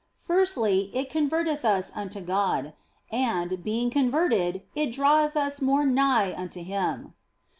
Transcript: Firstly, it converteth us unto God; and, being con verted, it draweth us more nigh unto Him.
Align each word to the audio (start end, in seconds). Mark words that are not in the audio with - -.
Firstly, 0.17 0.89
it 0.95 1.11
converteth 1.11 1.63
us 1.63 1.91
unto 1.95 2.21
God; 2.21 2.73
and, 3.11 3.61
being 3.63 3.91
con 3.91 4.11
verted, 4.11 4.63
it 4.73 4.91
draweth 4.91 5.37
us 5.37 5.61
more 5.61 5.85
nigh 5.85 6.33
unto 6.35 6.63
Him. 6.63 7.13